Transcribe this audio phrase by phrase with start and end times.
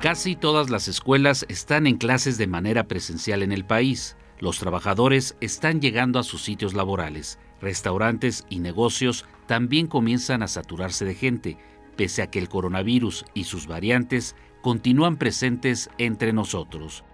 [0.00, 4.16] Casi todas las escuelas están en clases de manera presencial en el país.
[4.38, 7.38] Los trabajadores están llegando a sus sitios laborales.
[7.60, 11.58] Restaurantes y negocios también comienzan a saturarse de gente,
[11.96, 17.04] pese a que el coronavirus y sus variantes continúan presentes entre nosotros.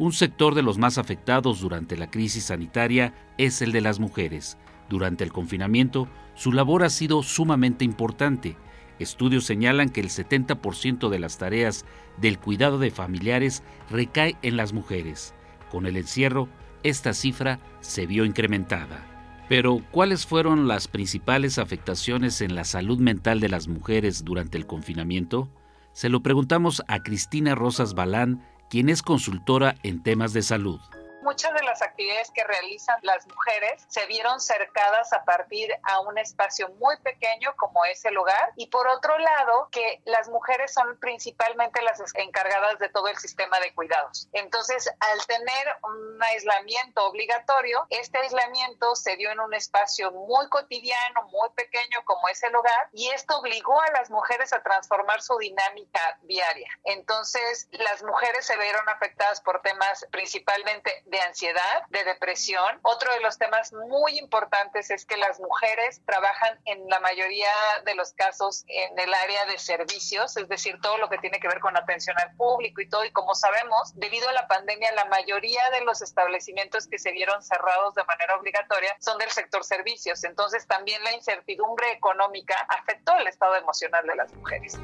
[0.00, 4.58] Un sector de los más afectados durante la crisis sanitaria es el de las mujeres.
[4.88, 8.56] Durante el confinamiento, su labor ha sido sumamente importante.
[9.02, 11.84] Estudios señalan que el 70% de las tareas
[12.18, 15.34] del cuidado de familiares recae en las mujeres.
[15.70, 16.48] Con el encierro,
[16.82, 19.06] esta cifra se vio incrementada.
[19.48, 24.66] Pero, ¿cuáles fueron las principales afectaciones en la salud mental de las mujeres durante el
[24.66, 25.50] confinamiento?
[25.92, 30.80] Se lo preguntamos a Cristina Rosas Balán, quien es consultora en temas de salud
[31.22, 36.18] muchas de las actividades que realizan las mujeres se vieron cercadas a partir a un
[36.18, 40.98] espacio muy pequeño como es el hogar y por otro lado que las mujeres son
[40.98, 44.28] principalmente las encargadas de todo el sistema de cuidados.
[44.32, 51.22] Entonces, al tener un aislamiento obligatorio, este aislamiento se dio en un espacio muy cotidiano,
[51.24, 55.36] muy pequeño como es el hogar y esto obligó a las mujeres a transformar su
[55.38, 56.68] dinámica diaria.
[56.84, 62.80] Entonces, las mujeres se vieron afectadas por temas principalmente de ansiedad, de depresión.
[62.82, 67.50] Otro de los temas muy importantes es que las mujeres trabajan en la mayoría
[67.84, 71.48] de los casos en el área de servicios, es decir, todo lo que tiene que
[71.48, 73.04] ver con atención al público y todo.
[73.04, 77.42] Y como sabemos, debido a la pandemia, la mayoría de los establecimientos que se vieron
[77.42, 80.24] cerrados de manera obligatoria son del sector servicios.
[80.24, 84.78] Entonces también la incertidumbre económica afectó el estado emocional de las mujeres.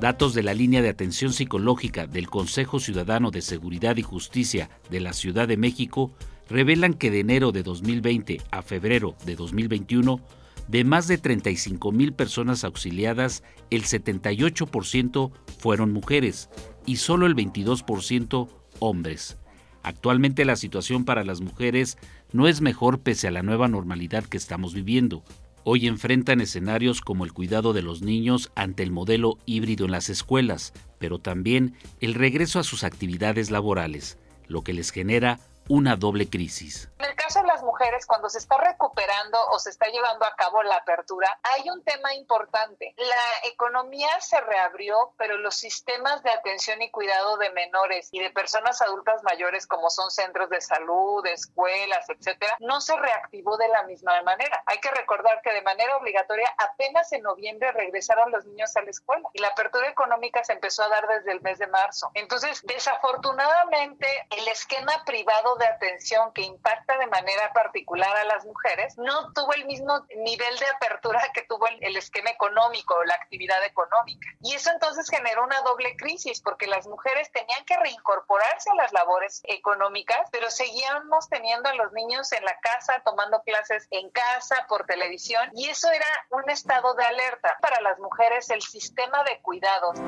[0.00, 5.00] Datos de la línea de atención psicológica del Consejo Ciudadano de Seguridad y Justicia de
[5.00, 6.12] la Ciudad de México
[6.50, 10.20] revelan que de enero de 2020 a febrero de 2021,
[10.68, 16.50] de más de 35 mil personas auxiliadas, el 78% fueron mujeres
[16.84, 18.48] y solo el 22%
[18.80, 19.38] hombres.
[19.82, 21.96] Actualmente la situación para las mujeres
[22.32, 25.24] no es mejor pese a la nueva normalidad que estamos viviendo
[25.68, 30.08] hoy enfrentan escenarios como el cuidado de los niños ante el modelo híbrido en las
[30.08, 34.16] escuelas, pero también el regreso a sus actividades laborales,
[34.46, 36.88] lo que les genera una doble crisis
[37.26, 40.76] caso de las mujeres, cuando se está recuperando o se está llevando a cabo la
[40.76, 42.94] apertura, hay un tema importante.
[42.96, 48.30] La economía se reabrió, pero los sistemas de atención y cuidado de menores y de
[48.30, 53.82] personas adultas mayores, como son centros de salud, escuelas, etcétera, no se reactivó de la
[53.84, 54.62] misma manera.
[54.66, 58.90] Hay que recordar que de manera obligatoria apenas en noviembre regresaron los niños a la
[58.90, 62.10] escuela y la apertura económica se empezó a dar desde el mes de marzo.
[62.14, 68.96] Entonces, desafortunadamente, el esquema privado de atención que impacta de manera particular a las mujeres,
[68.98, 73.64] no tuvo el mismo nivel de apertura que tuvo el, esquema económico o la actividad
[73.64, 74.28] económica.
[74.42, 78.92] Y eso entonces generó una doble crisis porque las mujeres tenían que reincorporarse a las
[78.92, 84.66] labores económicas, pero seguíamos teniendo a los niños en la casa, tomando clases en casa,
[84.68, 89.40] por televisión, y eso era un estado de alerta para las mujeres, el sistema de
[89.40, 89.98] cuidados.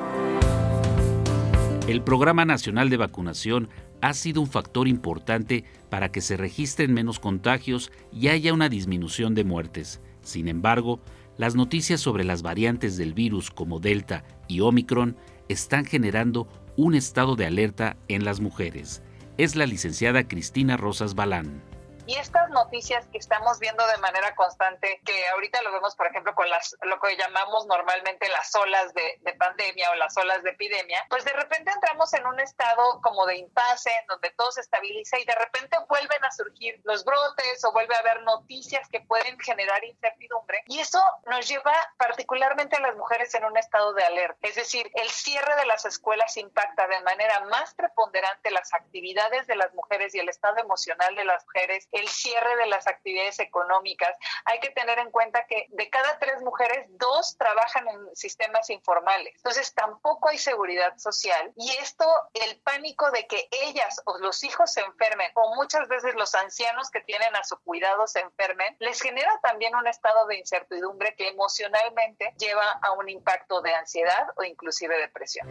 [1.89, 3.67] El Programa Nacional de Vacunación
[4.01, 9.35] ha sido un factor importante para que se registren menos contagios y haya una disminución
[9.35, 10.01] de muertes.
[10.21, 10.99] Sin embargo,
[11.37, 15.15] las noticias sobre las variantes del virus como Delta y Omicron
[15.47, 19.01] están generando un estado de alerta en las mujeres.
[19.37, 21.61] Es la licenciada Cristina Rosas Balán.
[22.09, 26.33] Y estas noticias que estamos viendo de manera constante, que ahorita lo vemos, por ejemplo,
[26.33, 31.05] con las, lo que llamamos normalmente las olas de, pandemia o las olas de epidemia,
[31.07, 35.19] pues de repente entramos en un estado como de impasse, en donde todo se estabiliza
[35.19, 39.39] y de repente vuelven a surgir los brotes o vuelve a haber noticias que pueden
[39.39, 40.63] generar incertidumbre.
[40.65, 44.47] Y eso nos lleva particularmente a las mujeres en un estado de alerta.
[44.47, 49.55] Es decir, el cierre de las escuelas impacta de manera más preponderante las actividades de
[49.55, 54.15] las mujeres y el estado emocional de las mujeres el cierre de las actividades económicas.
[54.45, 59.33] Hay que tener en cuenta que de cada tres mujeres, dos trabajan en sistemas informales.
[59.37, 64.71] Entonces tampoco hay seguridad social y esto, el pánico de que ellas o los hijos
[64.71, 69.01] se enfermen o muchas veces los ancianos que tienen a su cuidado se enfermen, les
[69.01, 74.43] genera también un estado de incertidumbre que emocionalmente lleva a un impacto de ansiedad o
[74.43, 75.47] inclusive depresión.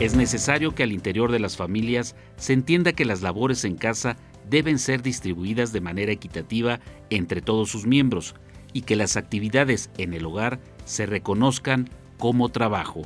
[0.00, 4.16] Es necesario que al interior de las familias se entienda que las labores en casa
[4.48, 6.78] deben ser distribuidas de manera equitativa
[7.10, 8.36] entre todos sus miembros
[8.72, 13.02] y que las actividades en el hogar se reconozcan como trabajo.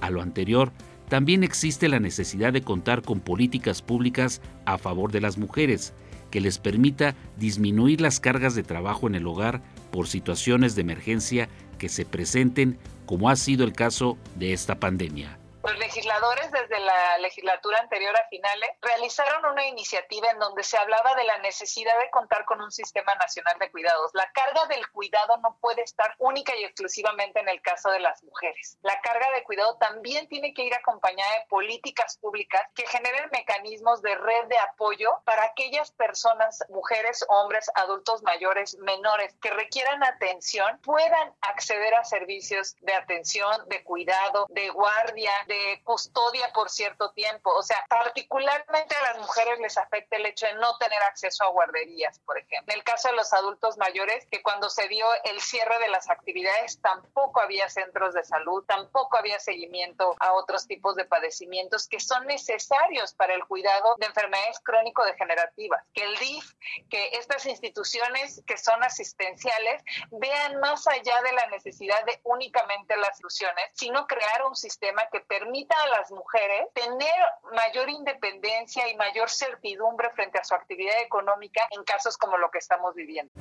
[0.00, 0.72] A lo anterior,
[1.08, 5.92] también existe la necesidad de contar con políticas públicas a favor de las mujeres,
[6.32, 11.48] que les permita disminuir las cargas de trabajo en el hogar por situaciones de emergencia
[11.78, 12.76] que se presenten
[13.06, 18.28] como ha sido el caso de esta pandemia los legisladores desde la legislatura anterior a
[18.28, 22.70] finales realizaron una iniciativa en donde se hablaba de la necesidad de contar con un
[22.70, 24.10] sistema nacional de cuidados.
[24.12, 28.22] La carga del cuidado no puede estar única y exclusivamente en el caso de las
[28.24, 28.76] mujeres.
[28.82, 34.02] La carga de cuidado también tiene que ir acompañada de políticas públicas que generen mecanismos
[34.02, 40.78] de red de apoyo para aquellas personas, mujeres, hombres, adultos mayores, menores, que requieran atención,
[40.82, 45.53] puedan acceder a servicios de atención, de cuidado, de guardia, de
[45.84, 47.50] custodia por cierto tiempo.
[47.54, 51.48] O sea, particularmente a las mujeres les afecta el hecho de no tener acceso a
[51.48, 52.72] guarderías, por ejemplo.
[52.72, 56.10] En el caso de los adultos mayores, que cuando se dio el cierre de las
[56.10, 62.00] actividades tampoco había centros de salud, tampoco había seguimiento a otros tipos de padecimientos que
[62.00, 65.84] son necesarios para el cuidado de enfermedades crónico-degenerativas.
[65.92, 66.54] Que el DIF,
[66.90, 73.18] que estas instituciones que son asistenciales vean más allá de la necesidad de únicamente las
[73.18, 77.10] soluciones, sino crear un sistema que permita permita a las mujeres tener
[77.54, 82.58] mayor independencia y mayor certidumbre frente a su actividad económica en casos como lo que
[82.58, 83.32] estamos viviendo.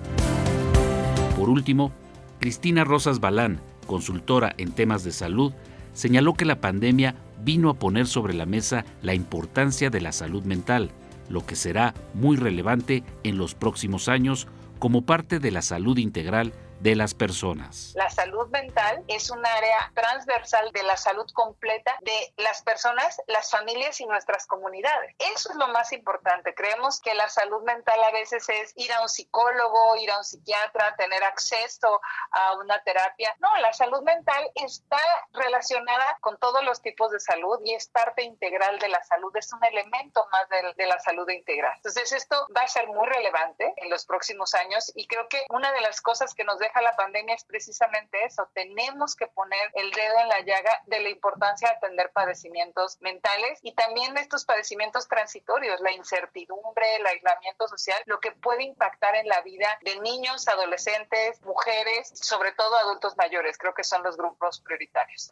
[1.38, 1.92] Por último,
[2.40, 5.54] Cristina Rosas Balán, consultora en temas de salud,
[5.94, 10.44] señaló que la pandemia vino a poner sobre la mesa la importancia de la salud
[10.44, 10.92] mental,
[11.30, 14.48] lo que será muy relevante en los próximos años
[14.80, 16.52] como parte de la salud integral
[16.84, 17.94] de las personas.
[17.96, 23.50] La salud mental es un área transversal de la salud completa de las personas, las
[23.50, 25.16] familias y nuestras comunidades.
[25.34, 26.54] Eso es lo más importante.
[26.54, 30.26] Creemos que la salud mental a veces es ir a un psicólogo, ir a un
[30.26, 32.02] psiquiatra, tener acceso
[32.32, 33.34] a una terapia.
[33.40, 35.00] No, la salud mental está
[35.32, 39.54] relacionada con todos los tipos de salud y es parte integral de la salud, es
[39.54, 41.72] un elemento más de, de la salud integral.
[41.78, 45.72] Entonces esto va a ser muy relevante en los próximos años y creo que una
[45.72, 48.50] de las cosas que nos deja la pandemia es precisamente eso.
[48.54, 53.60] Tenemos que poner el dedo en la llaga de la importancia de atender padecimientos mentales
[53.62, 59.28] y también estos padecimientos transitorios, la incertidumbre, el aislamiento social, lo que puede impactar en
[59.28, 63.58] la vida de niños, adolescentes, mujeres, sobre todo adultos mayores.
[63.58, 65.32] Creo que son los grupos prioritarios.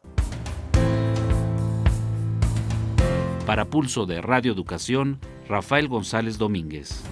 [3.46, 7.04] Para Pulso de Radio Educación, Rafael González Domínguez.